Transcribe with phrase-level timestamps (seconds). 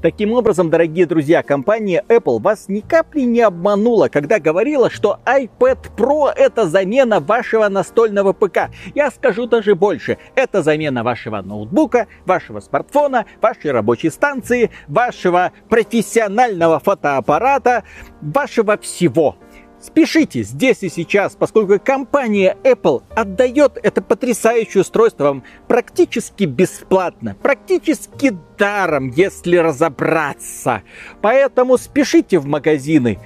[0.00, 5.90] Таким образом, дорогие друзья, компания Apple вас ни капли не обманула, когда говорила, что iPad
[5.96, 8.70] Pro это замена вашего настольного ПК.
[8.94, 10.18] Я скажу даже больше.
[10.36, 17.82] Это замена вашего ноутбука, вашего смартфона, вашей рабочей станции, вашего профессионального фотоаппарата,
[18.20, 19.36] вашего всего.
[19.80, 28.36] Спешите здесь и сейчас, поскольку компания Apple отдает это потрясающее устройство вам практически бесплатно, практически
[28.58, 30.82] даром, если разобраться.
[31.22, 33.20] Поэтому спешите в магазины,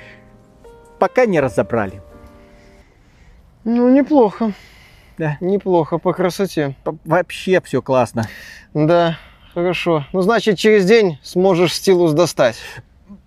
[0.98, 2.02] пока не разобрали.
[3.64, 4.52] Ну, неплохо.
[5.16, 5.38] Да.
[5.40, 6.76] Неплохо по красоте.
[7.04, 8.28] Вообще все классно.
[8.74, 9.18] Да,
[9.54, 10.04] хорошо.
[10.12, 12.56] Ну, значит, через день сможешь стилус достать.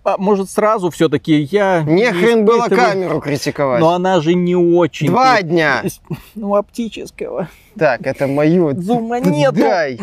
[0.06, 1.82] А, может, сразу все-таки я...
[1.82, 3.80] Не хрен было камеру критиковать.
[3.80, 5.08] Но она же не очень...
[5.08, 5.82] Два дня!
[6.36, 7.48] Ну, оптического.
[7.76, 8.72] Так, это мое.
[8.76, 9.56] Зума нету.
[9.56, 9.98] Дай.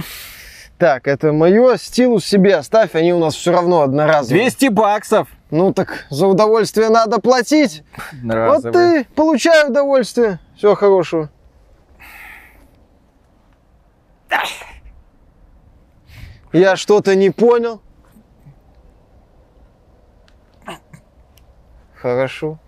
[0.77, 1.77] Так, это мое.
[1.77, 4.41] Стилус себе оставь, они у нас все равно одноразовые.
[4.43, 5.29] 200 баксов.
[5.51, 7.83] Ну так за удовольствие надо платить.
[8.11, 8.63] Одноразовые.
[8.63, 10.39] Вот ты получай удовольствие.
[10.57, 11.29] Всего хорошего.
[16.51, 17.79] Я что-то не понял.
[22.03, 22.59] Хорошо.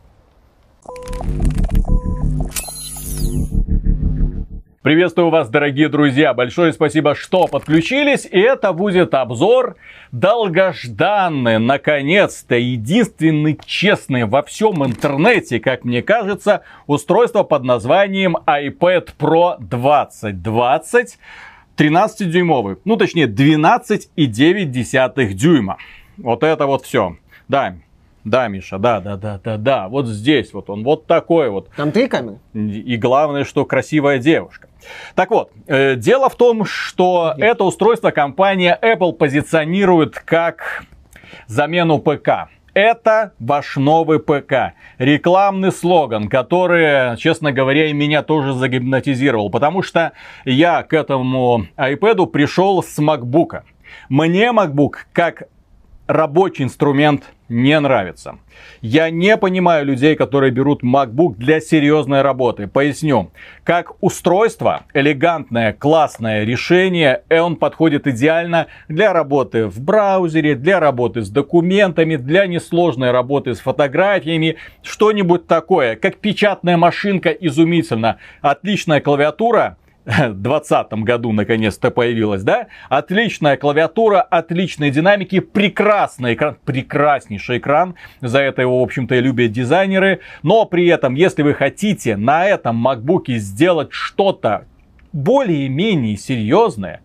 [4.82, 6.34] Приветствую вас, дорогие друзья!
[6.34, 8.24] Большое спасибо, что подключились.
[8.24, 9.76] И это будет обзор
[10.14, 19.58] долгожданный, наконец-то, единственный честный во всем интернете, как мне кажется, устройство под названием iPad Pro
[19.60, 21.20] 2020.
[21.76, 25.78] 13-дюймовый, ну точнее 12,9 дюйма.
[26.16, 27.18] Вот это вот все.
[27.50, 27.76] Да,
[28.26, 29.88] да, Миша, да, да, да, да, да.
[29.88, 31.70] Вот здесь вот он, вот такой вот.
[31.78, 32.40] Там три камеры?
[32.54, 34.68] И главное, что красивая девушка.
[35.14, 40.84] Так вот, э, дело в том, что это устройство компания Apple позиционирует как
[41.46, 42.50] замену ПК.
[42.74, 44.74] Это ваш новый ПК.
[44.98, 49.52] Рекламный слоган, который, честно говоря, и меня тоже загипнотизировал.
[49.52, 50.14] Потому что
[50.46, 53.62] я к этому iPad пришел с MacBook.
[54.10, 55.44] Мне MacBook как
[56.08, 58.40] рабочий инструмент не нравится.
[58.82, 62.68] Я не понимаю людей, которые берут MacBook для серьезной работы.
[62.68, 63.32] Поясню.
[63.64, 71.22] Как устройство, элегантное, классное решение, и он подходит идеально для работы в браузере, для работы
[71.22, 75.96] с документами, для несложной работы с фотографиями, что-нибудь такое.
[75.96, 78.18] Как печатная машинка изумительно.
[78.42, 82.68] Отличная клавиатура, 2020 году наконец-то появилась, да?
[82.90, 87.96] Отличная клавиатура, отличные динамики, прекрасный экран, прекраснейший экран.
[88.22, 90.20] За это его, в общем-то, и любят дизайнеры.
[90.44, 94.66] Но при этом, если вы хотите на этом MacBook сделать что-то
[95.12, 97.02] более-менее серьезное,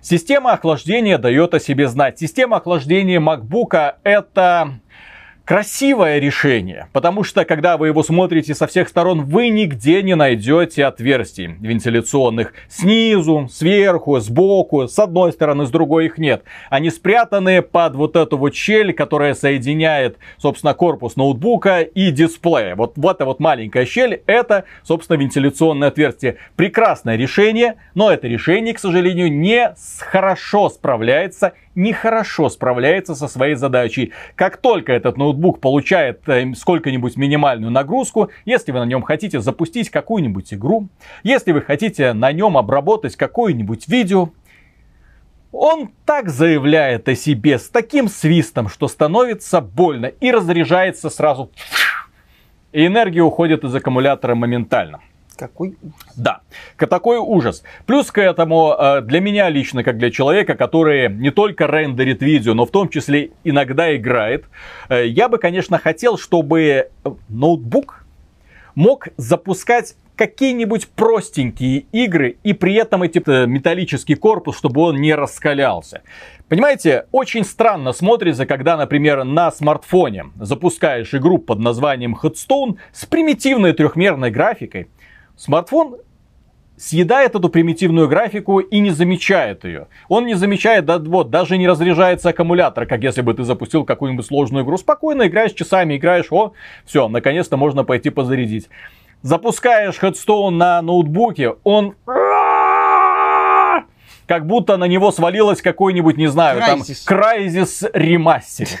[0.00, 2.18] Система охлаждения дает о себе знать.
[2.18, 4.74] Система охлаждения MacBook это
[5.44, 10.86] красивое решение, потому что когда вы его смотрите со всех сторон, вы нигде не найдете
[10.86, 16.44] отверстий вентиляционных снизу, сверху, сбоку, с одной стороны, с другой их нет.
[16.70, 22.74] Они спрятаны под вот эту вот щель, которая соединяет, собственно, корпус ноутбука и дисплея.
[22.74, 26.36] Вот, вот эта вот маленькая щель, это, собственно, вентиляционное отверстие.
[26.56, 34.12] Прекрасное решение, но это решение, к сожалению, не хорошо справляется нехорошо справляется со своей задачей.
[34.34, 39.90] Как только этот ноутбук получает э, сколько-нибудь минимальную нагрузку, если вы на нем хотите запустить
[39.90, 40.88] какую-нибудь игру,
[41.22, 44.30] если вы хотите на нем обработать какое-нибудь видео,
[45.52, 51.50] он так заявляет о себе с таким свистом, что становится больно и разряжается сразу.
[52.72, 55.00] И энергия уходит из аккумулятора моментально.
[55.36, 56.16] Какой ужас.
[56.16, 56.40] Да,
[56.78, 57.62] такой ужас.
[57.86, 62.54] Плюс к этому, э, для меня лично, как для человека, который не только рендерит видео,
[62.54, 64.44] но в том числе иногда играет,
[64.88, 66.86] э, я бы, конечно, хотел, чтобы э,
[67.28, 68.04] ноутбук
[68.74, 76.02] мог запускать какие-нибудь простенькие игры и при этом эти металлический корпус, чтобы он не раскалялся.
[76.48, 83.72] Понимаете, очень странно смотрится, когда, например, на смартфоне запускаешь игру под названием Headstone с примитивной
[83.72, 84.88] трехмерной графикой,
[85.36, 85.96] Смартфон
[86.76, 89.88] съедает эту примитивную графику и не замечает ее.
[90.08, 94.26] Он не замечает, да, вот, даже не разряжается аккумулятор, как если бы ты запустил какую-нибудь
[94.26, 94.76] сложную игру.
[94.76, 96.52] Спокойно играешь часами, играешь, о,
[96.84, 98.68] все, наконец-то можно пойти позарядить.
[99.22, 101.94] Запускаешь Headstone на ноутбуке, он
[104.26, 107.04] как будто на него свалилось какой-нибудь, не знаю, Crysis.
[107.06, 108.80] там, Crysis ремастерит.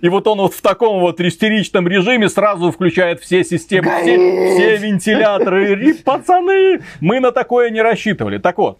[0.00, 4.76] И вот он вот в таком вот истеричном режиме сразу включает все системы, все, все
[4.76, 5.90] вентиляторы.
[5.90, 8.38] И, пацаны, мы на такое не рассчитывали.
[8.38, 8.78] Так вот,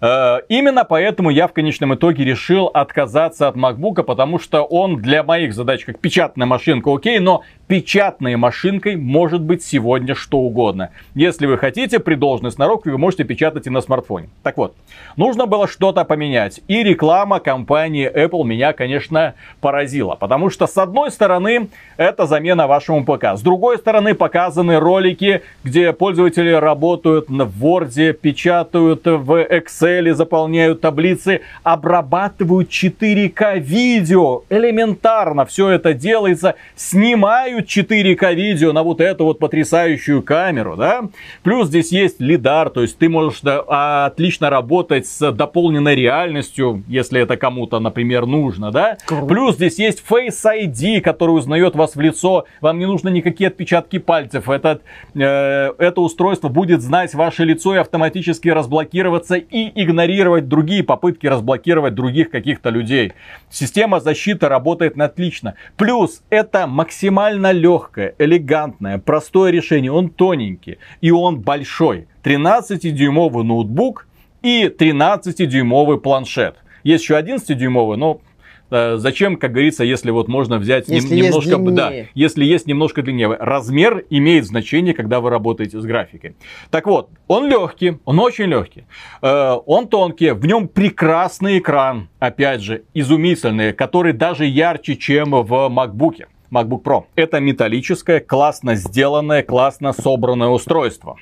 [0.00, 5.54] именно поэтому я в конечном итоге решил отказаться от MacBook, потому что он для моих
[5.54, 10.90] задач как печатная машинка окей, но печатной машинкой может быть сегодня что угодно.
[11.14, 14.28] Если вы хотите при должной сноровке, вы можете печатать и на смартфоне.
[14.42, 14.74] Так вот,
[15.16, 16.60] нужно было что-то поменять.
[16.68, 20.14] И реклама компании Apple меня, конечно, поразила.
[20.14, 23.36] Потому что, с одной стороны, это замена вашему ПК.
[23.36, 31.40] С другой стороны, показаны ролики, где пользователи работают в Word, печатают в Excel, заполняют таблицы,
[31.62, 34.42] обрабатывают 4К видео.
[34.48, 36.54] Элементарно все это делается.
[36.76, 41.02] Снимают снимают 4К видео на вот эту вот потрясающую камеру, да.
[41.42, 47.20] Плюс здесь есть лидар, то есть ты можешь да, отлично работать с дополненной реальностью, если
[47.20, 48.98] это кому-то, например, нужно, да.
[49.06, 49.26] Круто.
[49.26, 52.44] Плюс здесь есть Face ID, который узнает вас в лицо.
[52.60, 54.48] Вам не нужно никакие отпечатки пальцев.
[54.48, 54.82] Этот,
[55.14, 61.94] э, это устройство будет знать ваше лицо и автоматически разблокироваться и игнорировать другие попытки разблокировать
[61.94, 63.12] других каких-то людей.
[63.50, 65.54] Система защиты работает отлично.
[65.76, 69.92] Плюс это максимально легкое, элегантное, простое решение.
[69.92, 72.08] Он тоненький и он большой.
[72.24, 74.08] 13-дюймовый ноутбук
[74.42, 76.56] и 13-дюймовый планшет.
[76.82, 78.20] Есть еще 11-дюймовый, но
[78.70, 81.74] зачем, как говорится, если вот можно взять если нем, немножко, длиннее.
[81.74, 83.28] да, если есть немножко длиннее.
[83.38, 86.36] Размер имеет значение, когда вы работаете с графикой.
[86.70, 88.84] Так вот, он легкий, он очень легкий,
[89.22, 95.52] э, он тонкий, в нем прекрасный экран, опять же, изумительный, который даже ярче, чем в
[95.52, 96.26] MacBook.
[96.50, 97.04] MacBook Pro.
[97.14, 101.16] Это металлическое, классно сделанное, классно собранное устройство.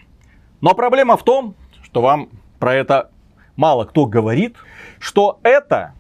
[0.61, 2.29] Но проблема в том, что вам
[2.59, 3.11] про это
[3.57, 4.57] мало кто говорит,
[4.99, 5.95] что это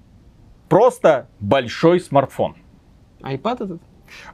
[0.68, 2.56] просто большой смартфон.
[3.20, 3.80] iPad этот?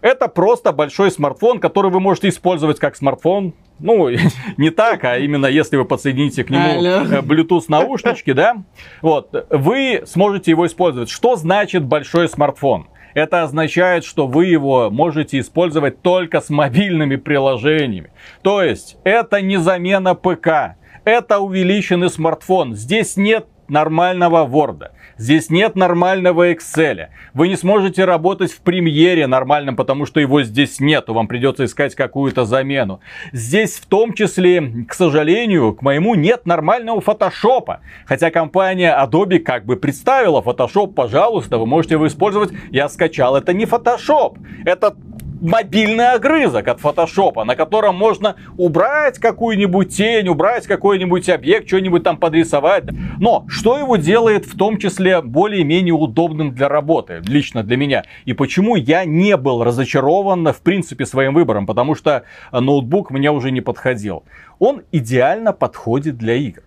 [0.00, 3.54] Это просто большой смартфон, который вы можете использовать как смартфон.
[3.78, 4.08] Ну,
[4.56, 8.62] не так, а именно если вы подсоедините к нему э, Bluetooth наушнички, да,
[9.00, 11.10] вот, вы сможете его использовать.
[11.10, 12.88] Что значит большой смартфон?
[13.14, 18.10] Это означает, что вы его можете использовать только с мобильными приложениями.
[18.42, 22.74] То есть это не замена ПК, это увеличенный смартфон.
[22.74, 24.90] Здесь нет нормального Word.
[25.16, 27.08] Здесь нет нормального Excel.
[27.34, 31.14] Вы не сможете работать в премьере нормальном, потому что его здесь нету.
[31.14, 33.00] Вам придется искать какую-то замену.
[33.32, 37.80] Здесь в том числе, к сожалению, к моему нет нормального фотошопа.
[38.06, 42.52] Хотя компания Adobe как бы представила Photoshop, пожалуйста, вы можете его использовать.
[42.70, 43.36] Я скачал.
[43.36, 44.36] Это не Photoshop.
[44.64, 44.94] Это
[45.42, 52.16] мобильный огрызок от фотошопа, на котором можно убрать какую-нибудь тень, убрать какой-нибудь объект, что-нибудь там
[52.16, 52.84] подрисовать.
[53.18, 58.04] Но что его делает в том числе более-менее удобным для работы, лично для меня?
[58.24, 61.66] И почему я не был разочарован в принципе своим выбором?
[61.66, 62.22] Потому что
[62.52, 64.24] ноутбук мне уже не подходил.
[64.60, 66.62] Он идеально подходит для игр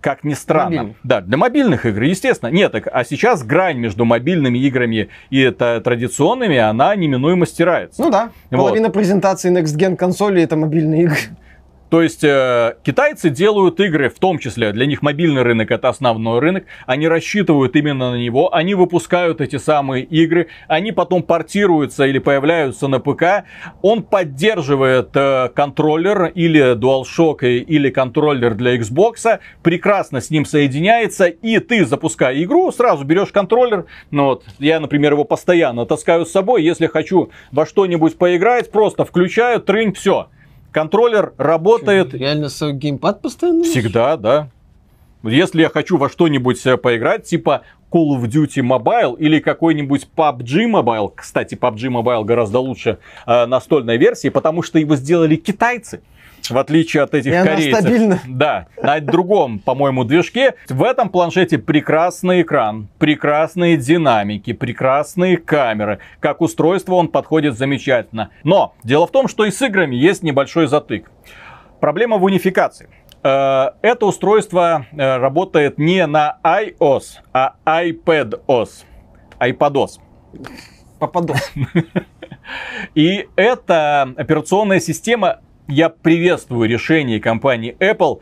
[0.00, 0.76] как ни странно.
[0.76, 0.96] Мобильных.
[1.02, 2.50] Да, для мобильных игр, естественно.
[2.50, 8.02] Нет, так, а сейчас грань между мобильными играми и это, традиционными, она неминуемо стирается.
[8.02, 8.30] Ну да.
[8.50, 8.58] Вот.
[8.58, 11.16] Половина презентации Next Gen консоли это мобильные игры.
[11.88, 16.40] То есть э, китайцы делают игры, в том числе для них мобильный рынок это основной
[16.40, 22.18] рынок, они рассчитывают именно на него, они выпускают эти самые игры, они потом портируются или
[22.18, 23.44] появляются на ПК,
[23.82, 31.60] он поддерживает э, контроллер или DualShock или контроллер для Xbox, прекрасно с ним соединяется, и
[31.60, 36.64] ты, запуская игру, сразу берешь контроллер, ну вот, я, например, его постоянно таскаю с собой,
[36.64, 40.28] если хочу во что-нибудь поиграть, просто включаю, трынь, все.
[40.76, 43.64] Контроллер работает Реально свой геймпад постоянно?
[43.64, 44.50] Всегда, да.
[45.22, 47.62] Если я хочу во что-нибудь э, поиграть, типа
[47.96, 53.96] Call of Duty Mobile или какой-нибудь PUBG Mobile, кстати, PUBG Mobile гораздо лучше э, настольной
[53.96, 56.02] версии, потому что его сделали китайцы.
[56.50, 57.80] В отличие от этих И корейцев.
[57.80, 58.20] стабильна.
[58.26, 60.54] Да, на другом, по-моему, движке.
[60.68, 65.98] В этом планшете прекрасный экран, прекрасные динамики, прекрасные камеры.
[66.20, 68.30] Как устройство он подходит замечательно.
[68.44, 71.10] Но дело в том, что и с играми есть небольшой затык.
[71.80, 72.88] Проблема в унификации.
[73.26, 78.84] Э, Это устройство э, работает не на iOS, а iPadOS.
[79.40, 79.98] iPadOS.
[81.00, 81.34] Попаду.
[82.94, 88.20] И эта операционная система, я приветствую решение компании Apple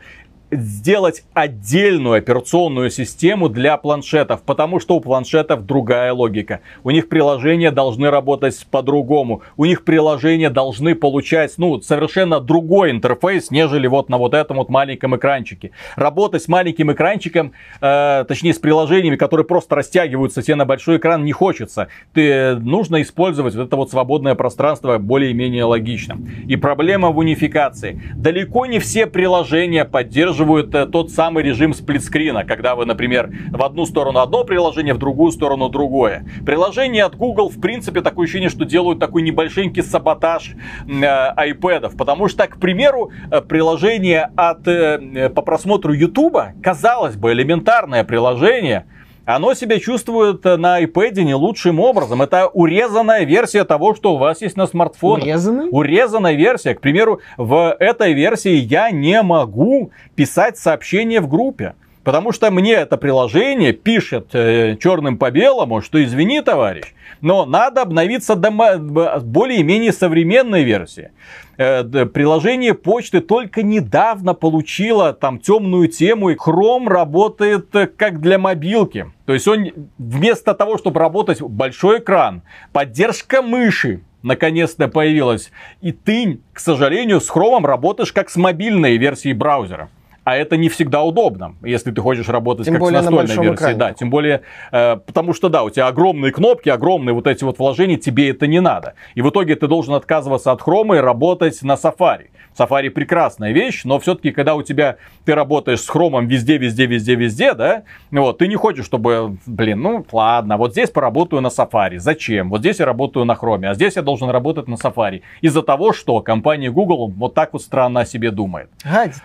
[0.59, 6.61] сделать отдельную операционную систему для планшетов, потому что у планшетов другая логика.
[6.83, 9.41] У них приложения должны работать по-другому.
[9.57, 14.69] У них приложения должны получать, ну, совершенно другой интерфейс, нежели вот на вот этом вот
[14.69, 15.71] маленьком экранчике.
[15.95, 21.25] Работать с маленьким экранчиком, э, точнее с приложениями, которые просто растягиваются тебе на большой экран,
[21.25, 21.87] не хочется.
[22.13, 26.17] Ты, нужно использовать вот это вот свободное пространство более-менее логично.
[26.47, 28.01] И проблема в унификации.
[28.15, 33.63] Далеко не все приложения поддерживают поддерживают э, тот самый режим сплитскрина, когда вы, например, в
[33.63, 36.25] одну сторону одно приложение, в другую сторону другое.
[36.45, 40.55] Приложение от Google, в принципе, такое ощущение, что делают такой небольшенький саботаж
[40.87, 47.33] э, айпэдов, потому что, к примеру, э, приложение от, э, по просмотру YouTube, казалось бы,
[47.33, 48.85] элементарное приложение,
[49.25, 52.21] оно себя чувствует э, на iPad не лучшим образом.
[52.21, 55.23] Это урезанная версия того, что у вас есть на смартфоне.
[55.23, 55.67] Урезанный?
[55.71, 56.75] Урезанная версия.
[56.75, 61.73] К примеру, в этой версии я не могу писать сообщения в группе.
[62.05, 67.81] Потому что мне это приложение пишет э, черным по белому, что извини, товарищ, но надо
[67.81, 71.09] обновиться до более-менее современной версии.
[71.57, 78.37] Э, приложение почты только недавно получило там темную тему, и Chrome работает э, как для
[78.37, 79.07] мобилки.
[79.25, 79.65] То есть он
[79.97, 85.51] вместо того, чтобы работать большой экран, поддержка мыши, наконец-то появилась.
[85.81, 89.89] И ты, к сожалению, с Chrome работаешь как с мобильной версией браузера.
[90.25, 93.27] А это не всегда удобно, если ты хочешь работать Тем как более с на настольной
[93.27, 93.55] большом версией.
[93.55, 93.77] экране.
[93.77, 94.41] Да, тем более,
[94.71, 98.47] э, потому что да, у тебя огромные кнопки, огромные вот эти вот вложения, тебе это
[98.47, 98.95] не надо.
[99.13, 102.29] И в итоге ты должен отказываться от хрома и работать на Safari.
[102.57, 107.15] Safari прекрасная вещь, но все-таки, когда у тебя ты работаешь с хромом везде, везде, везде,
[107.15, 111.99] везде, да, вот, ты не хочешь, чтобы, блин, ну ладно, вот здесь поработаю на Safari.
[111.99, 112.49] Зачем?
[112.49, 115.21] Вот здесь я работаю на хроме, а здесь я должен работать на Safari.
[115.41, 118.69] Из-за того, что компания Google вот так вот странно о себе думает.
[118.83, 119.21] Гадит.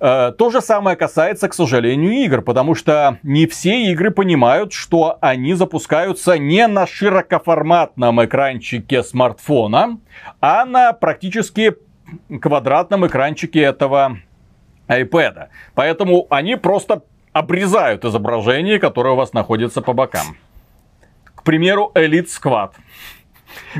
[0.00, 5.18] Э, То же самое касается, к сожалению, игр, потому что не все игры понимают, что
[5.20, 9.98] они запускаются не на широкоформатном экранчике смартфона,
[10.40, 11.74] а на практически
[12.40, 14.18] квадратном экранчике этого
[14.88, 15.48] iPad.
[15.74, 20.36] Поэтому они просто обрезают изображение, которое у вас находится по бокам.
[21.34, 22.70] К примеру, Elite Squad.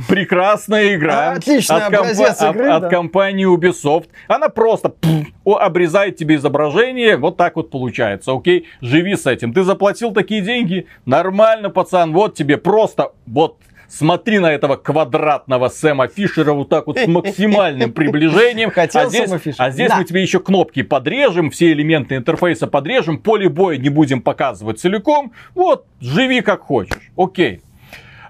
[0.08, 1.32] Прекрасная игра.
[1.32, 2.88] Отличный от, компа- образец от- игры, от да.
[2.88, 4.08] компании Ubisoft.
[4.26, 7.16] Она просто пф, о- обрезает тебе изображение.
[7.16, 8.32] Вот так вот получается.
[8.32, 9.52] Окей, живи с этим.
[9.52, 10.86] Ты заплатил такие деньги?
[11.04, 12.12] Нормально, пацан.
[12.12, 13.58] Вот тебе просто вот
[13.88, 18.70] Смотри на этого квадратного Сэма Фишера вот так вот с максимальным приближением.
[18.70, 19.96] Хотел а здесь, а здесь Да.
[19.96, 25.32] мы тебе еще кнопки подрежем, все элементы интерфейса подрежем, поле боя не будем показывать целиком.
[25.54, 26.98] Вот, живи как хочешь.
[27.16, 27.62] Окей.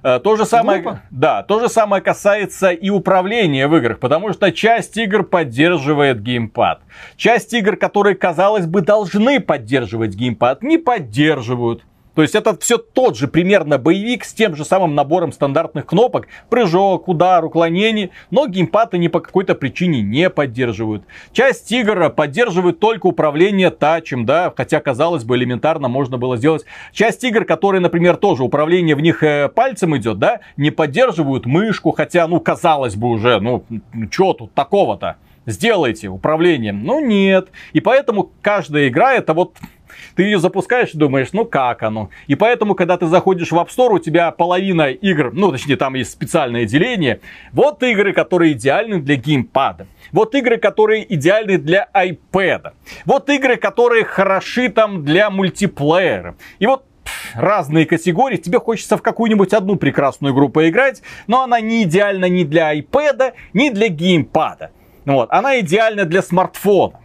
[0.05, 1.03] Э, То же самое, Глупо.
[1.11, 6.83] да, то же самое касается и управления в играх, потому что часть игр поддерживает геймпад.
[7.17, 11.83] Часть игр, которые, казалось бы, должны поддерживать геймпад, не поддерживают.
[12.19, 16.27] То есть это все тот же примерно боевик с тем же самым набором стандартных кнопок,
[16.51, 21.05] прыжок, удар, уклонение, но геймпад они по какой-то причине не поддерживают.
[21.33, 26.65] Часть игр поддерживает только управление тачем, да, хотя, казалось бы, элементарно можно было сделать.
[26.93, 31.93] Часть игр, которые, например, тоже управление в них э, пальцем идет, да, не поддерживают мышку,
[31.93, 33.65] хотя, ну, казалось бы уже, ну,
[34.11, 35.19] что тут такого-то?
[35.49, 36.75] Сделайте управление.
[36.75, 37.49] Ну, нет.
[37.73, 39.57] И поэтому каждая игра это вот
[40.15, 42.11] ты ее запускаешь и думаешь, ну как оно.
[42.27, 45.95] И поэтому, когда ты заходишь в App Store, у тебя половина игр, ну точнее там
[45.95, 47.21] есть специальное деление.
[47.53, 49.87] Вот игры, которые идеальны для геймпада.
[50.13, 52.73] Вот игры, которые идеальны для iPad.
[53.05, 56.37] Вот игры, которые хороши там для мультиплеера.
[56.59, 56.85] И вот
[57.35, 58.37] разные категории.
[58.37, 63.33] Тебе хочется в какую-нибудь одну прекрасную игру поиграть, но она не идеальна ни для iPad,
[63.53, 64.71] ни для геймпада.
[65.05, 65.31] Вот.
[65.31, 67.01] Она идеальна для смартфона.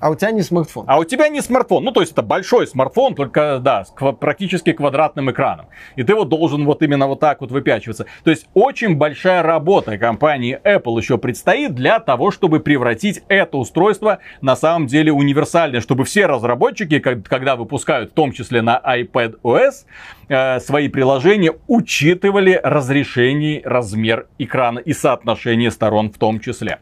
[0.00, 0.86] А у тебя не смартфон.
[0.88, 1.84] А у тебя не смартфон.
[1.84, 5.66] Ну, то есть это большой смартфон, только, да, с ква- практически квадратным экраном.
[5.96, 8.06] И ты вот должен вот именно вот так вот выпячиваться.
[8.24, 14.20] То есть очень большая работа компании Apple еще предстоит для того, чтобы превратить это устройство
[14.40, 15.82] на самом деле универсальное.
[15.82, 19.84] Чтобы все разработчики, когда выпускают, в том числе на iPad OS,
[20.28, 26.78] э, свои приложения, учитывали разрешение, размер экрана и соотношение сторон в том числе.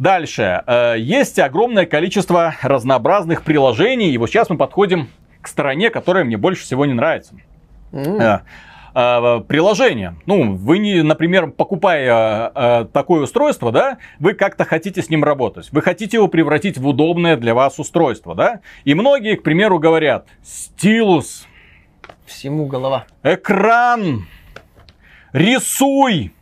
[0.00, 0.62] Дальше.
[0.66, 4.12] Э, Есть огромное количество разнообразных приложений.
[4.12, 5.10] И вот сейчас мы подходим
[5.42, 7.34] к стороне, которая мне больше всего не нравится.
[7.92, 8.38] Э,
[8.94, 10.16] э, Приложение.
[10.24, 15.68] Ну, вы, не, например, покупая такое устройство, да, вы как-то хотите с ним работать.
[15.70, 18.60] Вы хотите его превратить в удобное для вас устройство, да.
[18.84, 21.46] И многие, к примеру, говорят, стилус,
[22.24, 23.04] Всему голова.
[23.22, 24.26] экран,
[25.34, 26.32] рисуй.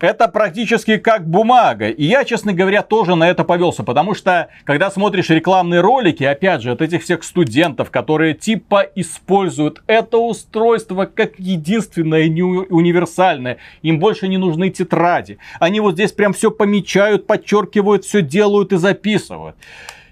[0.00, 1.88] Это практически как бумага.
[1.88, 3.82] И я, честно говоря, тоже на это повелся.
[3.82, 9.82] Потому что, когда смотришь рекламные ролики, опять же, от этих всех студентов, которые типа используют
[9.88, 13.58] это устройство как единственное не универсальное.
[13.82, 15.38] Им больше не нужны тетради.
[15.58, 19.56] Они вот здесь прям все помечают, подчеркивают, все делают и записывают.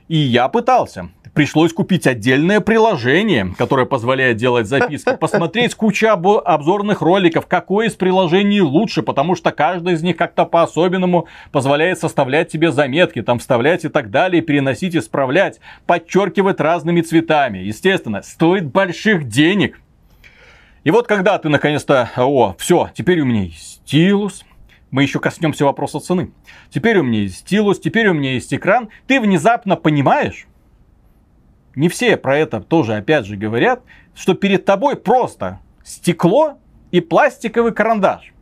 [0.09, 1.11] И я пытался.
[1.37, 8.63] Пришлось купить отдельное приложение, которое позволяет делать записки, посмотреть кучу обзорных роликов, какое из приложений
[8.63, 13.89] лучше, потому что каждый из них как-то по-особенному позволяет составлять себе заметки, там вставлять и
[13.89, 17.59] так далее, переносить, исправлять, подчеркивать разными цветами.
[17.59, 19.79] Естественно, стоит больших денег.
[20.85, 24.43] И вот когда ты наконец-то, о, все, теперь у меня есть стилус,
[24.91, 26.31] мы еще коснемся вопроса цены.
[26.71, 28.89] Теперь у меня есть стилус, теперь у меня есть экран.
[29.07, 30.47] Ты внезапно понимаешь,
[31.77, 33.83] не все про это тоже опять же говорят,
[34.15, 36.59] что перед тобой просто стекло
[36.91, 38.33] и пластиковый карандаш.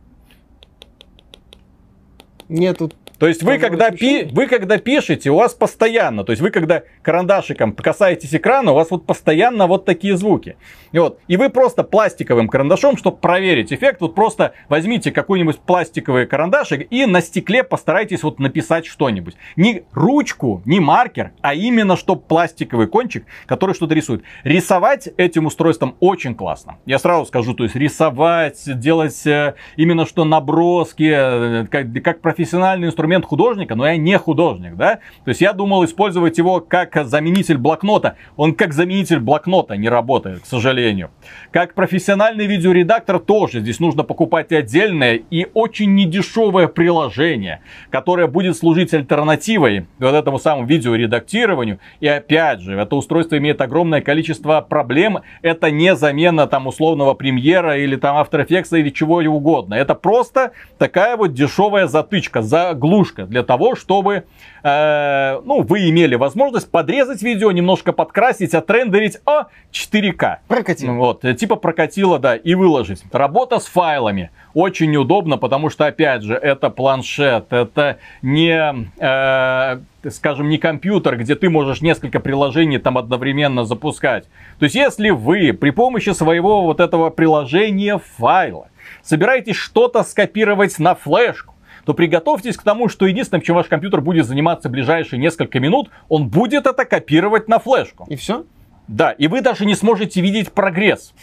[2.47, 6.51] Нету то есть вы когда, пи, вы когда пишете, у вас постоянно, то есть вы
[6.51, 10.57] когда карандашиком касаетесь экрана, у вас вот постоянно вот такие звуки.
[10.91, 16.25] И, вот, и вы просто пластиковым карандашом, чтобы проверить эффект, вот просто возьмите какой-нибудь пластиковый
[16.25, 19.35] карандашик и на стекле постарайтесь вот написать что-нибудь.
[19.55, 24.23] Не ручку, не маркер, а именно чтобы пластиковый кончик, который что-то рисует.
[24.43, 26.77] Рисовать этим устройством очень классно.
[26.85, 32.87] Я сразу скажу, то есть рисовать, делать э, именно что наброски, э, как, как профессиональный
[32.87, 34.95] инструмент инструмент художника, но я не художник, да?
[35.25, 38.15] То есть я думал использовать его как заменитель блокнота.
[38.35, 41.11] Он как заменитель блокнота не работает, к сожалению.
[41.51, 48.91] Как профессиональный видеоредактор тоже здесь нужно покупать отдельное и очень недешевое приложение, которое будет служить
[48.91, 51.79] альтернативой вот этому самому видеоредактированию.
[51.99, 55.19] И опять же, это устройство имеет огромное количество проблем.
[55.43, 59.75] Это не замена там условного премьера или там After Effects или чего угодно.
[59.75, 64.23] Это просто такая вот дешевая затычка, заглушка заглушка для того, чтобы
[64.63, 70.37] э, ну, вы имели возможность подрезать видео, немножко подкрасить, отрендерить о 4К.
[70.47, 70.93] Прокатило.
[70.93, 73.03] Вот, э, типа прокатило, да, и выложить.
[73.11, 80.49] Работа с файлами очень неудобно, потому что, опять же, это планшет, это не, э, скажем,
[80.49, 84.25] не компьютер, где ты можешь несколько приложений там одновременно запускать.
[84.59, 88.67] То есть, если вы при помощи своего вот этого приложения файла
[89.03, 91.54] собираетесь что-то скопировать на флешку,
[91.85, 96.27] то приготовьтесь к тому, что единственным, чем ваш компьютер будет заниматься ближайшие несколько минут, он
[96.27, 98.05] будет это копировать на флешку.
[98.09, 98.45] И все?
[98.87, 101.13] Да, и вы даже не сможете видеть прогресс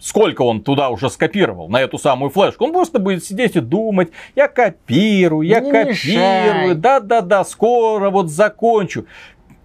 [0.00, 2.64] сколько он туда уже скопировал, на эту самую флешку.
[2.64, 9.06] Он просто будет сидеть и думать, я копирую, я не копирую, да-да-да, скоро вот закончу.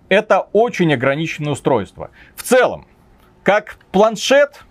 [0.07, 2.11] Это очень ограниченное устройство.
[2.35, 2.85] В целом,
[3.43, 4.63] как планшет,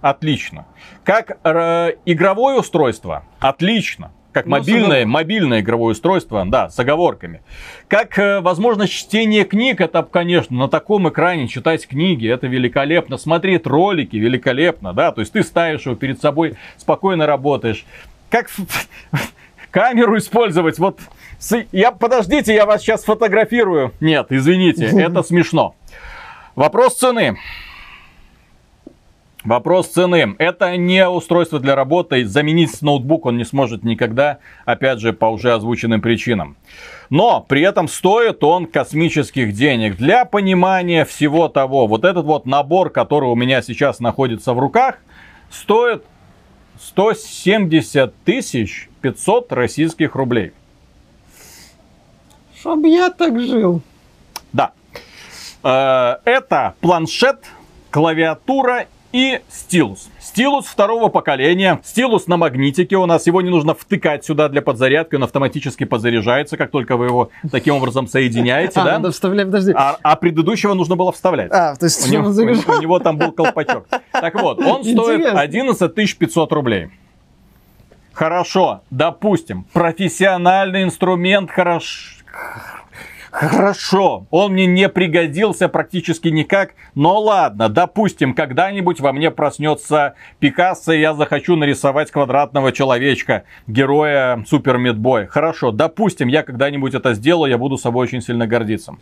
[0.00, 0.66] отлично.
[1.04, 4.12] Как э, игровое устройство, отлично.
[4.32, 7.42] Как ну, мобильное, мобильное игровое устройство, да, с оговорками.
[7.86, 13.18] Как э, возможность чтения книг, это, конечно, на таком экране читать книги, это великолепно.
[13.18, 17.84] Смотреть ролики, великолепно, да, то есть ты ставишь его перед собой, спокойно работаешь.
[18.30, 18.48] Как
[19.70, 20.98] камеру использовать, вот,
[21.70, 23.92] я, подождите, я вас сейчас фотографирую.
[24.00, 25.74] Нет, извините, это смешно.
[26.54, 27.36] Вопрос цены.
[29.44, 30.36] Вопрос цены.
[30.38, 32.24] Это не устройство для работы.
[32.24, 36.56] Заменить ноутбук он не сможет никогда, опять же, по уже озвученным причинам.
[37.10, 39.96] Но при этом стоит он космических денег.
[39.96, 44.98] Для понимания всего того, вот этот вот набор, который у меня сейчас находится в руках,
[45.50, 46.04] стоит
[46.80, 50.52] 170 тысяч 500 российских рублей.
[52.56, 53.82] Чтоб я так жил.
[54.52, 54.70] Да.
[55.64, 57.44] Э, это планшет,
[57.90, 60.08] клавиатура и стилус.
[60.18, 61.80] Стилус второго поколения.
[61.84, 63.26] Стилус на магнитике у нас.
[63.26, 65.14] Его не нужно втыкать сюда для подзарядки.
[65.14, 68.80] Он автоматически подзаряжается, как только вы его таким образом соединяете.
[68.80, 68.92] А, да?
[68.92, 69.72] надо вставлять, подожди.
[69.76, 71.50] А, а предыдущего нужно было вставлять.
[71.52, 73.86] А, то есть у него, у, у него там был колпачок.
[74.12, 76.90] Так вот, он стоит 11 500 рублей.
[78.12, 82.22] Хорошо, допустим, профессиональный инструмент хорошо
[83.32, 90.92] Хорошо, он мне не пригодился практически никак, но ладно, допустим, когда-нибудь во мне проснется Пикассо,
[90.92, 95.28] и я захочу нарисовать квадратного человечка, героя Супер Мидбой.
[95.28, 98.96] Хорошо, допустим, я когда-нибудь это сделаю, я буду собой очень сильно гордиться.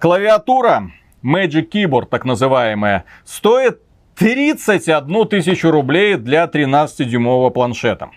[0.00, 0.90] Клавиатура,
[1.22, 3.78] Magic Keyboard, так называемая, стоит
[4.16, 8.10] 31 тысячу рублей для 13-дюймового планшета.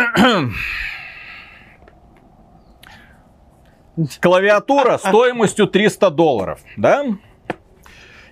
[4.20, 7.06] Клавиатура стоимостью 300 долларов, да?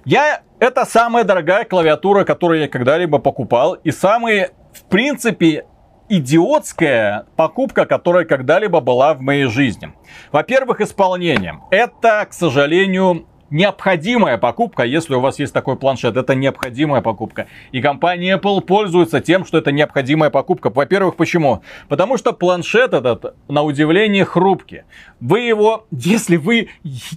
[0.05, 3.75] Я, это самая дорогая клавиатура, которую я когда-либо покупал.
[3.75, 5.65] И самая, в принципе,
[6.09, 9.93] идиотская покупка, которая когда-либо была в моей жизни.
[10.31, 11.59] Во-первых, исполнение.
[11.71, 16.17] Это, к сожалению, необходимая покупка, если у вас есть такой планшет.
[16.17, 17.47] Это необходимая покупка.
[17.71, 20.69] И компания Apple пользуется тем, что это необходимая покупка.
[20.69, 21.61] Во-первых, почему?
[21.87, 24.81] Потому что планшет этот, на удивление, хрупкий.
[25.21, 26.69] Вы его, если вы,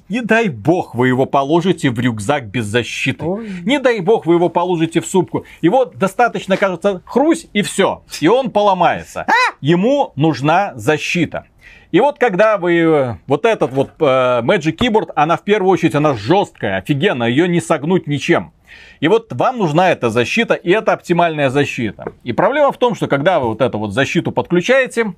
[0.09, 3.25] не дай бог, вы его положите в рюкзак без защиты.
[3.25, 3.51] Ой.
[3.65, 5.45] Не дай бог, вы его положите в сумку.
[5.63, 8.03] Его достаточно, кажется, хрусь и все.
[8.21, 9.23] И он поломается.
[9.23, 9.33] А!
[9.61, 11.47] Ему нужна защита.
[11.93, 16.15] И вот когда вы, вот этот вот э, Magic Keyboard, она в первую очередь, она
[16.15, 18.53] жесткая, офигенная, ее не согнуть ничем.
[19.01, 22.13] И вот вам нужна эта защита, и это оптимальная защита.
[22.25, 25.15] И проблема в том, что когда вы вот эту вот защиту подключаете,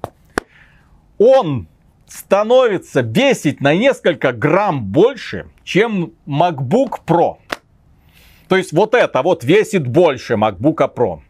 [1.18, 1.68] он
[2.06, 7.36] становится весить на несколько грамм больше, чем MacBook Pro.
[8.48, 11.20] То есть вот это вот весит больше MacBook Pro.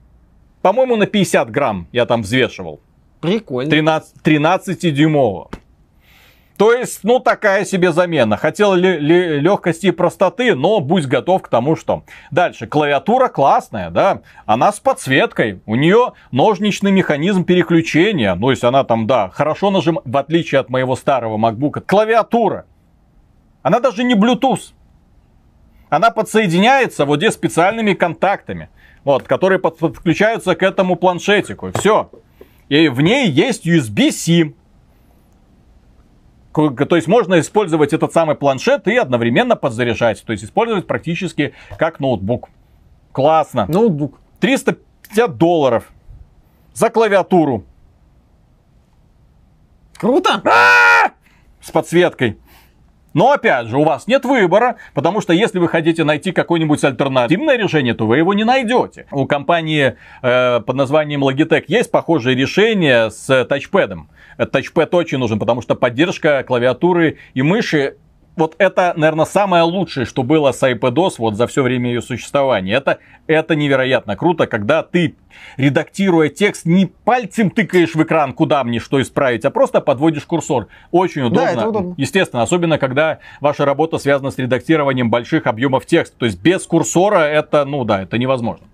[0.63, 2.81] По-моему, на 50 грамм я там взвешивал.
[3.21, 3.71] Прикольно.
[3.71, 5.51] 13, 13-дюймового.
[6.59, 8.37] То есть, ну, такая себе замена.
[8.37, 12.03] Хотел ли, ли, легкости и простоты, но будь готов к тому, что...
[12.33, 18.83] Дальше, клавиатура классная, да, она с подсветкой, у нее ножничный механизм переключения, ну, есть она
[18.83, 21.81] там, да, хорошо нажим, в отличие от моего старого MacBook.
[21.81, 22.67] Клавиатура,
[23.63, 24.73] она даже не Bluetooth.
[25.91, 28.69] Она подсоединяется вот здесь специальными контактами,
[29.05, 31.71] вот, которые подключаются к этому планшетику.
[31.79, 32.11] Все.
[32.69, 34.55] И в ней есть USB-C.
[36.53, 40.25] То есть можно использовать этот самый планшет и одновременно подзаряжать.
[40.25, 42.49] То есть использовать практически как ноутбук.
[43.13, 43.67] Классно.
[43.69, 44.21] Ноутбук.
[44.41, 45.91] 350 долларов
[46.75, 47.65] за клавиатуру.
[49.97, 50.43] Круто!
[51.61, 52.39] С подсветкой.
[53.19, 57.59] Но опять же, у вас нет выбора, потому что если вы хотите найти какое-нибудь альтернативное
[57.59, 59.07] решение, то вы его не найдете.
[59.11, 64.09] У компании э, под названием Logitech есть похожее решение с тачпэдом.
[64.37, 67.97] Тачпэд очень нужен, потому что поддержка клавиатуры и мыши
[68.39, 72.73] вот это, наверное, самое лучшее, что было с iPadOS вот за все время ее существования.
[72.75, 75.17] Это, это невероятно круто, когда ты,
[75.57, 80.69] редактируя текст, не пальцем тыкаешь в экран, куда мне что исправить, а просто подводишь курсор.
[80.93, 81.45] Очень удобно.
[81.45, 81.95] Да, это удобно.
[81.99, 86.17] Естественно, особенно когда ваша работа связана с редактированием больших объемов текста.
[86.17, 88.67] То есть без курсора это, ну да, это невозможно.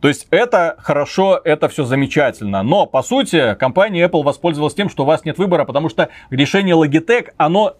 [0.00, 2.62] То есть это хорошо, это все замечательно.
[2.62, 6.74] Но, по сути, компания Apple воспользовалась тем, что у вас нет выбора, потому что решение
[6.74, 7.76] Logitech, оно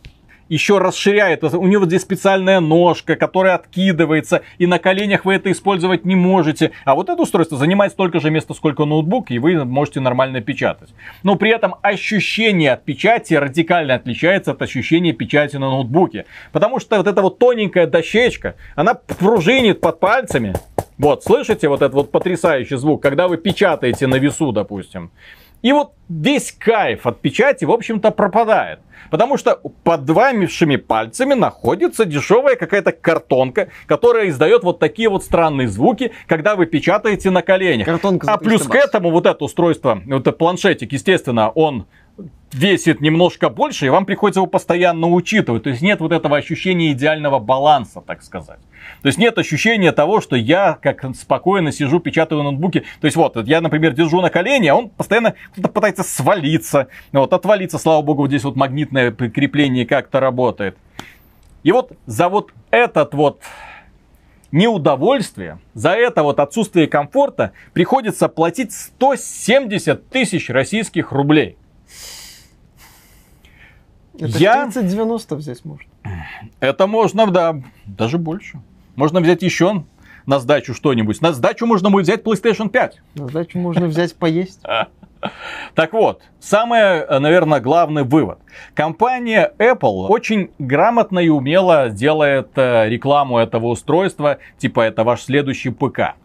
[0.48, 1.44] еще расширяет.
[1.44, 6.72] У него здесь специальная ножка, которая откидывается, и на коленях вы это использовать не можете.
[6.84, 10.90] А вот это устройство занимает столько же места, сколько ноутбук, и вы можете нормально печатать.
[11.22, 16.26] Но при этом ощущение от печати радикально отличается от ощущения печати на ноутбуке.
[16.52, 20.54] Потому что вот эта вот тоненькая дощечка, она пружинит под пальцами.
[20.96, 25.10] Вот, слышите вот этот вот потрясающий звук, когда вы печатаете на весу, допустим.
[25.64, 28.80] И вот весь кайф от печати, в общем-то, пропадает.
[29.10, 35.68] Потому что под вашими пальцами находится дешевая какая-то картонка, которая издает вот такие вот странные
[35.68, 37.86] звуки, когда вы печатаете на коленях.
[37.86, 41.86] Картонка а плюс к этому вот это устройство, вот этот планшетик, естественно, он
[42.52, 45.64] весит немножко больше, и вам приходится его постоянно учитывать.
[45.64, 48.60] То есть нет вот этого ощущения идеального баланса, так сказать.
[49.02, 52.84] То есть нет ощущения того, что я как спокойно сижу, печатаю на ноутбуке.
[53.00, 57.78] То есть вот, я, например, держу на колене, а он постоянно пытается свалиться, вот, отвалиться.
[57.78, 60.76] Слава богу, вот здесь вот магнитное крепление как-то работает.
[61.64, 63.40] И вот за вот этот вот
[64.52, 71.56] неудовольствие, за это вот отсутствие комфорта приходится платить 170 тысяч российских рублей.
[74.18, 74.66] Это я...
[74.66, 75.90] 30-90 взять можно.
[76.60, 78.60] Это можно, да, даже больше.
[78.96, 79.84] Можно взять еще
[80.26, 81.20] на сдачу что-нибудь.
[81.20, 83.00] На сдачу можно будет взять PlayStation 5.
[83.16, 84.60] На сдачу можно взять поесть.
[85.74, 88.40] Так вот, самый, наверное, главный вывод.
[88.74, 95.70] Компания Apple очень грамотно и умело делает э, рекламу этого устройства, типа это ваш следующий
[95.70, 96.16] ПК.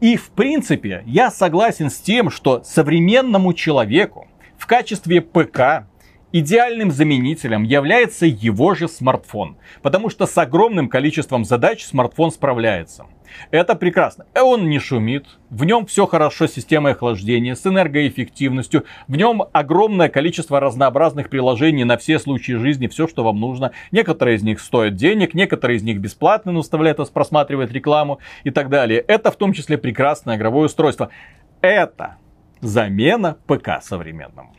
[0.00, 4.28] И в принципе, я согласен с тем, что современному человеку
[4.58, 5.86] в качестве ПК
[6.34, 13.04] Идеальным заменителем является его же смартфон, потому что с огромным количеством задач смартфон справляется.
[13.50, 14.24] Это прекрасно.
[14.34, 20.08] Он не шумит, в нем все хорошо с системой охлаждения, с энергоэффективностью, в нем огромное
[20.08, 23.72] количество разнообразных приложений на все случаи жизни, все, что вам нужно.
[23.90, 28.50] Некоторые из них стоят денег, некоторые из них бесплатно, но вставляют вас просматривать рекламу и
[28.50, 29.00] так далее.
[29.00, 31.10] Это в том числе прекрасное игровое устройство.
[31.60, 32.16] Это
[32.62, 34.54] замена ПК современному.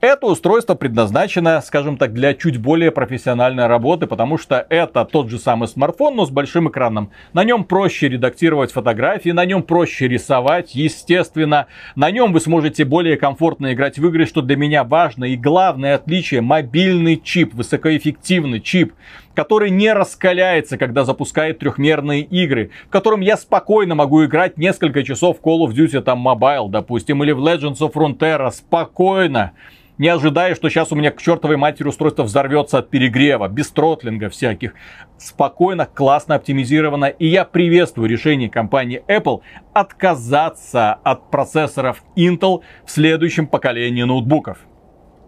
[0.00, 5.38] Это устройство предназначено, скажем так, для чуть более профессиональной работы, потому что это тот же
[5.38, 7.10] самый смартфон, но с большим экраном.
[7.34, 11.66] На нем проще редактировать фотографии, на нем проще рисовать, естественно.
[11.96, 15.26] На нем вы сможете более комфортно играть в игры, что для меня важно.
[15.26, 18.94] И главное отличие, мобильный чип, высокоэффективный чип.
[19.34, 25.38] Который не раскаляется, когда запускает трехмерные игры, в котором я спокойно могу играть несколько часов
[25.38, 29.52] в Call of Duty там Mobile, допустим, или в Legends of Frontera, спокойно
[30.00, 34.30] не ожидая, что сейчас у меня к чертовой матери устройство взорвется от перегрева, без тротлинга
[34.30, 34.72] всяких.
[35.18, 37.04] Спокойно, классно оптимизировано.
[37.04, 39.42] И я приветствую решение компании Apple
[39.74, 44.60] отказаться от процессоров Intel в следующем поколении ноутбуков.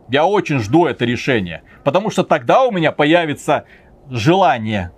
[0.09, 3.67] Я очень жду это решение, потому что тогда у меня появится
[4.11, 4.93] желание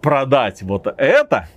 [0.00, 1.48] продать вот это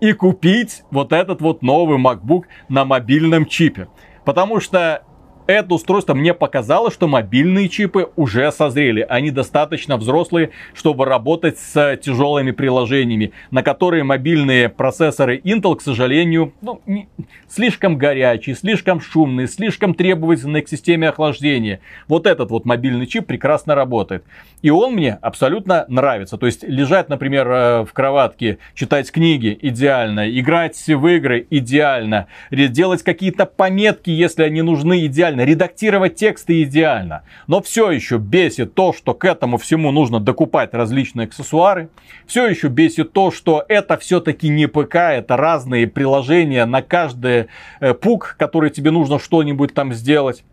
[0.00, 3.88] и купить вот этот вот новый MacBook на мобильном чипе.
[4.24, 5.04] Потому что
[5.46, 9.04] это устройство мне показало, что мобильные чипы уже созрели.
[9.08, 16.52] Они достаточно взрослые, чтобы работать с тяжелыми приложениями, на которые мобильные процессоры Intel, к сожалению,
[16.62, 17.08] ну, не,
[17.48, 21.80] слишком горячие, слишком шумные, слишком требовательные к системе охлаждения.
[22.08, 24.24] Вот этот вот мобильный чип прекрасно работает.
[24.62, 26.38] И он мне абсолютно нравится.
[26.38, 33.02] То есть лежать, например, э, в кроватке, читать книги идеально, играть в игры идеально, делать
[33.02, 37.22] какие-то пометки, если они нужны идеально, редактировать тексты идеально.
[37.46, 41.88] Но все еще бесит то, что к этому всему нужно докупать различные аксессуары.
[42.26, 47.46] Все еще бесит то, что это все-таки не ПК, это разные приложения на каждый
[47.80, 50.44] э, пук, который тебе нужно что-нибудь там сделать.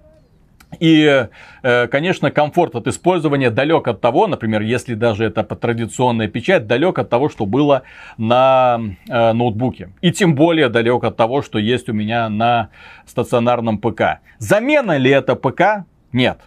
[0.79, 1.27] И,
[1.63, 6.67] э, конечно, комфорт от использования далек от того, например, если даже это по традиционная печать,
[6.67, 7.81] далек от того, что было
[8.17, 9.91] на э, ноутбуке.
[10.01, 12.69] И тем более далек от того, что есть у меня на
[13.07, 14.19] стационарном ПК.
[14.37, 15.85] Замена ли это ПК?
[16.11, 16.39] Нет.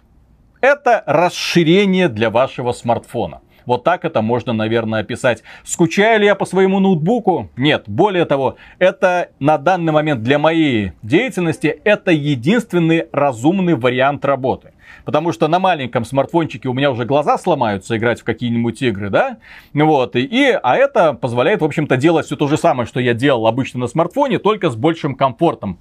[0.60, 3.40] Это расширение для вашего смартфона.
[3.66, 5.42] Вот так это можно, наверное, описать.
[5.64, 7.50] Скучаю ли я по своему ноутбуку?
[7.56, 7.84] Нет.
[7.86, 14.72] Более того, это на данный момент для моей деятельности это единственный разумный вариант работы.
[15.04, 19.38] Потому что на маленьком смартфончике у меня уже глаза сломаются играть в какие-нибудь игры, да?
[19.72, 23.46] Вот, и, а это позволяет, в общем-то, делать все то же самое, что я делал
[23.46, 25.78] обычно на смартфоне, только с большим комфортом.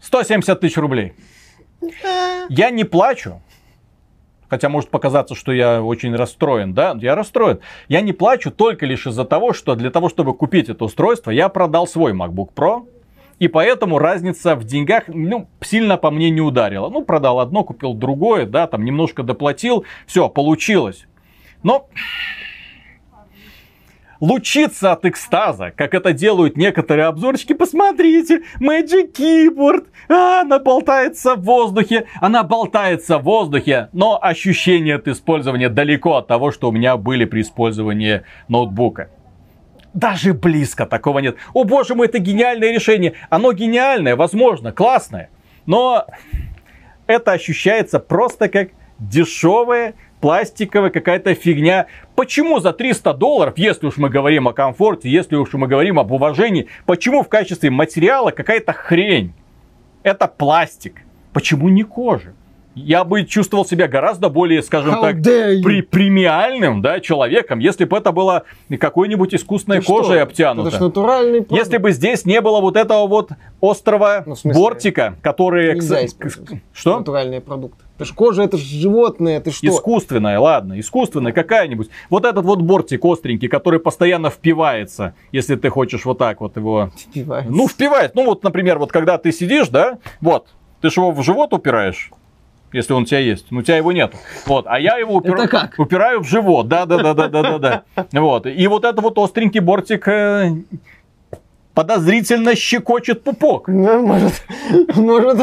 [0.00, 1.12] 170 тысяч рублей.
[2.48, 3.40] Я не плачу,
[4.48, 7.60] хотя может показаться, что я очень расстроен, да, я расстроен.
[7.88, 11.48] Я не плачу только лишь из-за того, что для того, чтобы купить это устройство, я
[11.48, 12.86] продал свой MacBook Pro,
[13.38, 16.88] и поэтому разница в деньгах, ну, сильно по мне не ударила.
[16.88, 21.06] Ну, продал одно, купил другое, да, там немножко доплатил, все, получилось.
[21.62, 21.88] Но
[24.20, 27.52] лучиться от экстаза, как это делают некоторые обзорчики.
[27.52, 35.08] Посмотрите, Magic Keyboard, а, она болтается в воздухе, она болтается в воздухе, но ощущение от
[35.08, 39.10] использования далеко от того, что у меня были при использовании ноутбука.
[39.94, 41.36] Даже близко такого нет.
[41.54, 43.14] О боже мой, это гениальное решение.
[43.30, 45.30] Оно гениальное, возможно, классное.
[45.66, 46.06] Но
[47.06, 51.86] это ощущается просто как дешевое пластиковая какая-то фигня.
[52.14, 56.12] Почему за 300 долларов, если уж мы говорим о комфорте, если уж мы говорим об
[56.12, 59.32] уважении, почему в качестве материала какая-то хрень?
[60.02, 61.02] Это пластик.
[61.32, 62.34] Почему не кожа?
[62.84, 67.96] Я бы чувствовал себя гораздо более, скажем How так, при, премиальным да, человеком, если бы
[67.96, 68.44] это было
[68.78, 70.22] какой-нибудь искусственной Ты кожей что?
[70.22, 70.68] обтянуто.
[70.68, 71.62] Это натуральный продукт.
[71.62, 75.74] Если бы здесь не было вот этого вот острого ну, смысле, бортика, который...
[75.74, 76.00] Нельзя
[76.72, 76.98] Что?
[76.98, 77.80] Натуральный продукт.
[77.96, 79.66] Это ж кожа, это ж животное, это что?
[79.66, 81.90] Искусственная, ладно, искусственная какая-нибудь.
[82.10, 86.90] Вот этот вот бортик остренький, который постоянно впивается, если ты хочешь вот так вот его...
[86.96, 87.52] Впивается.
[87.52, 88.14] Ну, впивает.
[88.14, 90.46] Ну, вот, например, вот когда ты сидишь, да, вот,
[90.80, 92.12] ты же его в живот упираешь,
[92.72, 93.46] если он у тебя есть.
[93.50, 94.12] Ну, у тебя его нет.
[94.46, 94.66] Вот.
[94.68, 95.20] А я его.
[95.24, 95.74] Это как?
[95.78, 96.68] упираю в живот.
[96.68, 98.20] Да, да, да, да, да, да, да.
[98.20, 98.46] Вот.
[98.46, 100.52] И вот это вот остренький бортик э,
[101.78, 103.68] подозрительно щекочет пупок.
[103.68, 104.42] Ну, может,
[104.96, 105.38] может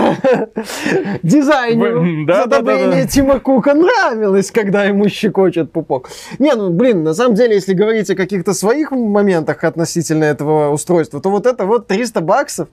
[1.23, 3.07] дизайнеру да, задобрение да, да, да.
[3.07, 6.09] Тима Кука нравилось, когда ему щекочет пупок.
[6.37, 11.21] Не, ну, блин, на самом деле, если говорить о каких-то своих моментах относительно этого устройства,
[11.21, 12.67] то вот это вот 300 баксов.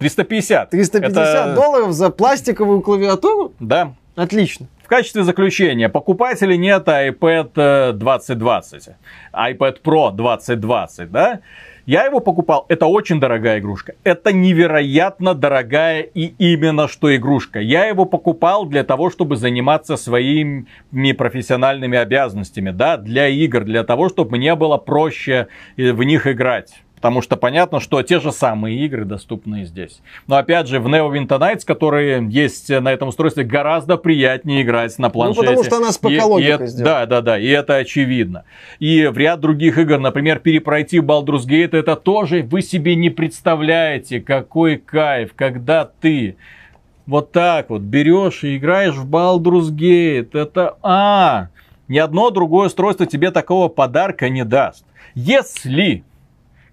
[0.00, 0.70] 350.
[0.70, 1.54] 350 это...
[1.54, 3.52] долларов за пластиковую клавиатуру?
[3.60, 3.92] Да.
[4.16, 4.66] Отлично.
[4.82, 8.88] В качестве заключения, покупать или нет iPad 2020,
[9.32, 11.40] iPad Pro 2020, да?
[11.86, 13.94] Я его покупал, это очень дорогая игрушка.
[14.04, 17.60] Это невероятно дорогая и именно что игрушка.
[17.60, 20.66] Я его покупал для того, чтобы заниматься своими
[21.12, 26.82] профессиональными обязанностями, да, для игр, для того, чтобы мне было проще в них играть.
[27.00, 30.02] Потому что понятно, что те же самые игры доступны и здесь.
[30.26, 34.98] Но опять же, в Neo Winter Nights, которые есть на этом устройстве, гораздо приятнее играть
[34.98, 35.40] на планшете.
[35.40, 38.44] Ну, потому что она с ПК Да, да, да, и это очевидно.
[38.80, 44.20] И в ряд других игр, например, перепройти Baldur's Gate, это тоже вы себе не представляете,
[44.20, 46.36] какой кайф, когда ты
[47.06, 50.38] вот так вот берешь и играешь в Baldur's Gate.
[50.38, 51.48] Это, а,
[51.88, 54.84] Ни одно другое устройство тебе такого подарка не даст.
[55.14, 56.04] Если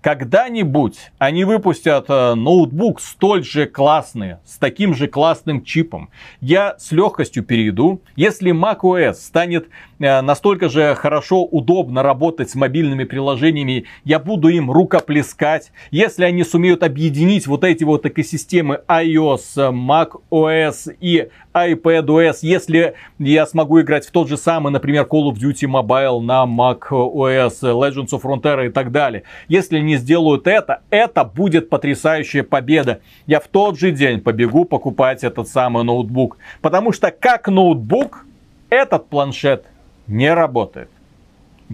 [0.02, 6.92] когда-нибудь они выпустят э, ноутбук столь же классный, с таким же классным чипом, я с
[6.92, 8.02] легкостью перейду.
[8.16, 9.68] Если macOS станет
[10.00, 15.72] настолько же хорошо, удобно работать с мобильными приложениями, я буду им рукоплескать.
[15.92, 23.82] Если они сумеют объединить вот эти вот экосистемы iOS, macOS и iPadOS, если я смогу
[23.82, 28.68] играть в тот же самый, например, Call of Duty Mobile на macOS, Legends of Frontera
[28.68, 29.24] и так далее.
[29.48, 33.02] Если они сделают это, это будет потрясающая победа.
[33.26, 36.38] Я в тот же день побегу покупать этот самый ноутбук.
[36.62, 38.26] Потому что как ноутбук
[38.70, 39.66] этот планшет
[40.08, 40.90] не работает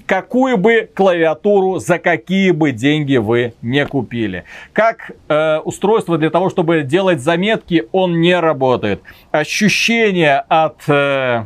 [0.06, 4.46] какую бы клавиатуру за какие бы деньги вы не купили.
[4.74, 9.02] Как э, устройство для того, чтобы делать заметки, он не работает.
[9.32, 11.46] Ощущение от э,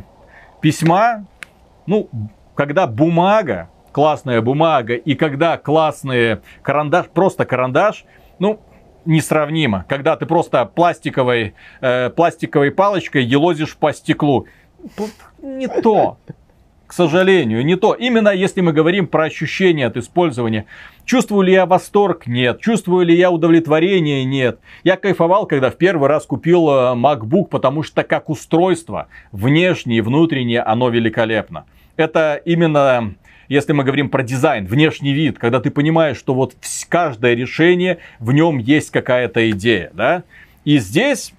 [0.60, 1.26] письма,
[1.86, 2.08] ну,
[2.54, 8.04] когда бумага, классная бумага, и когда классный карандаш, просто карандаш,
[8.38, 8.60] ну,
[9.04, 9.84] несравнимо.
[9.88, 14.46] Когда ты просто пластиковой, э, пластиковой палочкой елозишь по стеклу.
[15.42, 16.18] Не то
[16.88, 17.92] к сожалению, не то.
[17.92, 20.64] Именно если мы говорим про ощущения от использования.
[21.04, 22.26] Чувствую ли я восторг?
[22.26, 22.60] Нет.
[22.60, 24.24] Чувствую ли я удовлетворение?
[24.24, 24.58] Нет.
[24.84, 30.00] Я кайфовал, когда в первый раз купил э, MacBook, потому что как устройство, внешнее и
[30.00, 31.66] внутреннее, оно великолепно.
[31.96, 33.14] Это именно
[33.50, 36.54] если мы говорим про дизайн, внешний вид, когда ты понимаешь, что вот
[36.88, 40.22] каждое решение, в нем есть какая-то идея, да?
[40.64, 41.34] И здесь...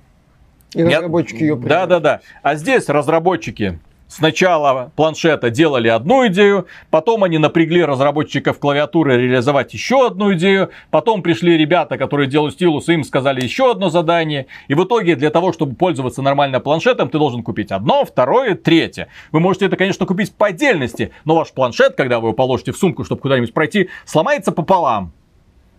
[0.75, 1.49] И разработчики я...
[1.49, 2.21] ее Да, да, да.
[2.43, 3.79] А здесь разработчики
[4.09, 11.21] Сначала планшета делали одну идею, потом они напрягли разработчиков клавиатуры реализовать еще одну идею, потом
[11.21, 15.53] пришли ребята, которые делают стилус, им сказали еще одно задание, и в итоге для того,
[15.53, 19.09] чтобы пользоваться нормально планшетом, ты должен купить одно, второе, третье.
[19.31, 22.77] Вы можете это, конечно, купить по отдельности, но ваш планшет, когда вы его положите в
[22.77, 25.13] сумку, чтобы куда-нибудь пройти, сломается пополам.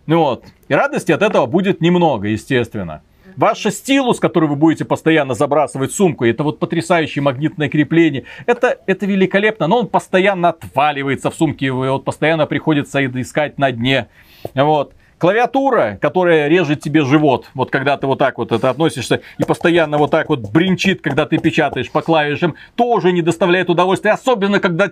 [0.07, 0.45] Ну вот.
[0.69, 3.03] И радости от этого будет немного, естественно.
[3.41, 8.25] Ваша стилус, который вы будете постоянно забрасывать в сумку, это вот потрясающее магнитное крепление.
[8.45, 13.73] Это, это великолепно, но он постоянно отваливается в сумке, его вот постоянно приходится искать на
[13.73, 14.09] дне.
[14.55, 14.93] Вот.
[15.17, 19.97] Клавиатура, которая режет тебе живот, вот когда ты вот так вот это относишься и постоянно
[19.97, 24.91] вот так вот бринчит, когда ты печатаешь по клавишам, тоже не доставляет удовольствия, особенно когда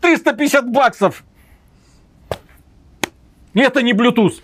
[0.00, 1.24] 350 баксов.
[3.54, 4.34] Это не Bluetooth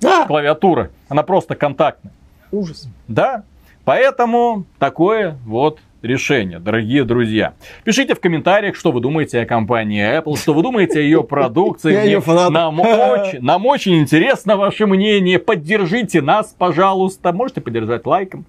[0.00, 0.26] да.
[0.26, 0.90] клавиатура.
[1.08, 2.12] Она просто контактная.
[2.50, 2.88] Ужас.
[3.06, 3.44] Да.
[3.84, 7.54] Поэтому такое вот решение, дорогие друзья.
[7.84, 11.92] Пишите в комментариях, что вы думаете о компании Apple, что вы думаете о ее продукции.
[11.92, 12.50] Я ее фанат.
[12.50, 15.38] Нам очень, нам очень интересно ваше мнение.
[15.38, 17.32] Поддержите нас, пожалуйста.
[17.32, 18.44] Можете поддержать лайком.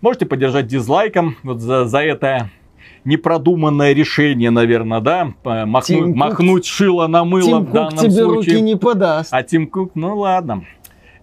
[0.00, 2.50] Можете поддержать дизлайком вот за, за это
[3.04, 5.32] непродуманное решение, наверное, да?
[5.44, 8.52] Махну, махнуть шило на мыло Тим в данном Кук тебе случае.
[8.54, 9.32] руки не подаст.
[9.32, 10.64] А Тим Кук, ну ладно.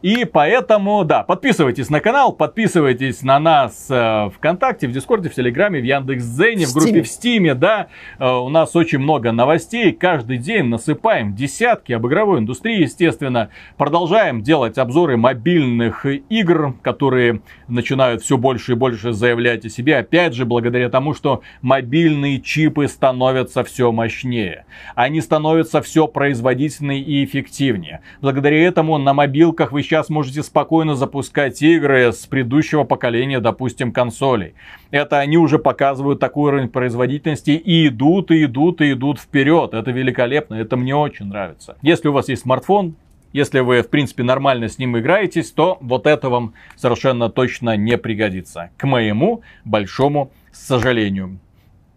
[0.01, 5.81] И поэтому, да, подписывайтесь на канал, подписывайтесь на нас э, ВКонтакте, в Дискорде, в Телеграме,
[5.81, 7.88] в Яндекс.Зене, в, в группе в Стиме, да.
[8.17, 13.49] Э, у нас очень много новостей, каждый день насыпаем десятки об игровой индустрии, естественно.
[13.75, 19.97] Продолжаем делать обзоры мобильных игр, которые начинают все больше и больше заявлять о себе.
[19.97, 24.65] Опять же, благодаря тому, что мобильные чипы становятся все мощнее.
[24.95, 27.99] Они становятся все производительнее и эффективнее.
[28.21, 34.54] Благодаря этому на мобилках вы сейчас можете спокойно запускать игры с предыдущего поколения, допустим, консолей.
[34.91, 39.73] Это они уже показывают такой уровень производительности и идут, и идут, и идут вперед.
[39.73, 41.75] Это великолепно, это мне очень нравится.
[41.82, 42.95] Если у вас есть смартфон,
[43.34, 47.97] если вы, в принципе, нормально с ним играетесь, то вот это вам совершенно точно не
[47.97, 48.69] пригодится.
[48.78, 51.39] К моему большому сожалению.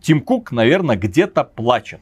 [0.00, 2.00] Тим Кук, наверное, где-то плачет.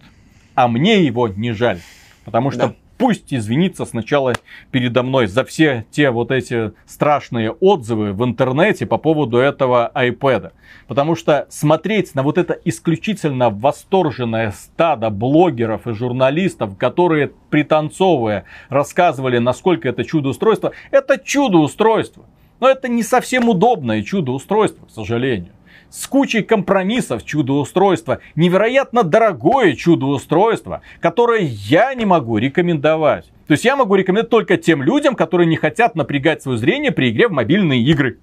[0.55, 1.81] А мне его не жаль.
[2.25, 4.35] Потому что да пусть извинится сначала
[4.71, 10.53] передо мной за все те вот эти страшные отзывы в интернете по поводу этого iPad.
[10.87, 19.39] Потому что смотреть на вот это исключительно восторженное стадо блогеров и журналистов, которые пританцовывая рассказывали,
[19.39, 22.27] насколько это чудо-устройство, это чудо-устройство.
[22.61, 25.55] Но это не совсем удобное чудо-устройство, к сожалению
[25.91, 33.27] с кучей компромиссов чудо-устройство, невероятно дорогое чудо-устройство, которое я не могу рекомендовать.
[33.47, 37.11] То есть я могу рекомендовать только тем людям, которые не хотят напрягать свое зрение при
[37.11, 38.19] игре в мобильные игры.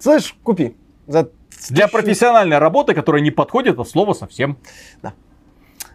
[0.00, 0.74] Слышь, купи.
[1.06, 1.30] За
[1.70, 4.58] Для профессиональной работы, которая не подходит от слова совсем.
[5.02, 5.14] Да.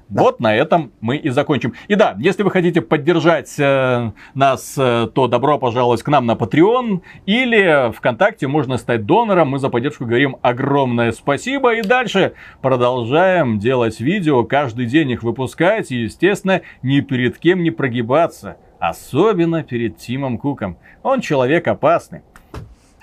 [0.10, 1.74] Вот на этом мы и закончим.
[1.88, 6.34] И да, если вы хотите поддержать э, нас, э, то добро пожаловать к нам на
[6.34, 9.50] Patreon или ВКонтакте можно стать донором.
[9.50, 11.76] Мы за поддержку говорим огромное спасибо.
[11.76, 15.92] И дальше продолжаем делать видео, каждый день их выпускать.
[15.92, 18.58] И, естественно, ни перед кем не прогибаться.
[18.80, 20.78] Особенно перед Тимом Куком.
[21.04, 22.22] Он человек опасный.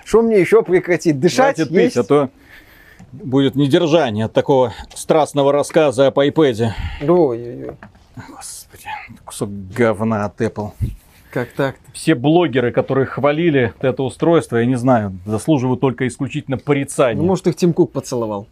[0.05, 1.19] Что мне еще прекратить?
[1.19, 1.97] Дышать Хватит пить, есть?
[1.97, 2.29] а то
[3.11, 6.71] будет недержание от такого страстного рассказа об iPad.
[7.01, 7.71] Ой-ой-ой.
[8.35, 8.87] Господи,
[9.25, 10.71] кусок говна от Apple.
[11.31, 11.93] Как так-то?
[11.93, 17.21] Все блогеры, которые хвалили это устройство, я не знаю, заслуживают только исключительно порицания.
[17.21, 18.47] Ну, может, их Тим Кук поцеловал.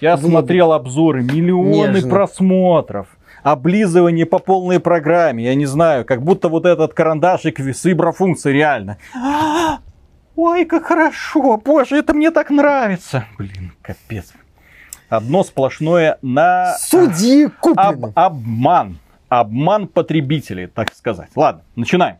[0.00, 0.30] Я Блин.
[0.30, 2.10] смотрел обзоры, миллионы Нежно.
[2.10, 3.06] просмотров.
[3.44, 8.96] Облизывание по полной программе, я не знаю, как будто вот этот карандашик с виброфункцией реально.
[10.36, 13.26] Ой, как хорошо, боже, это мне так нравится.
[13.38, 14.32] Блин, капец.
[15.08, 18.12] Одно сплошное на Суди об- Куплина.
[18.14, 18.98] обман.
[19.28, 21.30] Обман потребителей, так сказать.
[21.34, 22.16] Ладно, начинаем.